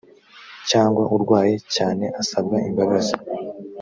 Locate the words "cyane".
1.75-2.05